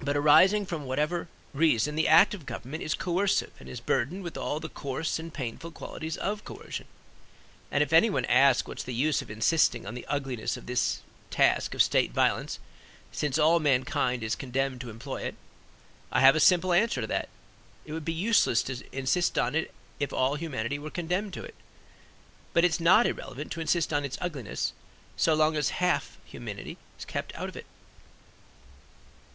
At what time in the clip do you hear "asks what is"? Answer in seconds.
8.24-8.84